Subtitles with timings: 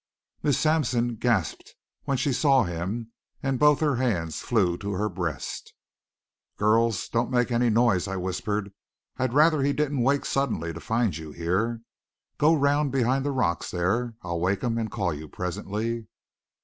[0.41, 3.11] Miss Sampson gasped when she saw him
[3.43, 5.75] and both her hands flew to her breast.
[6.57, 8.73] "Girls, don't make any noise," I whispered.
[9.17, 11.81] "I'd rather he didn't wake suddenly to find you here.
[12.39, 14.15] Go round behind the rocks there.
[14.23, 16.07] I'll wake him, and call you presently."